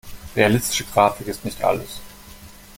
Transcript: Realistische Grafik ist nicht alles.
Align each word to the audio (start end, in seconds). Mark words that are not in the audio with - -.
Realistische 0.35 0.83
Grafik 0.85 1.27
ist 1.27 1.45
nicht 1.45 1.63
alles. 1.63 2.01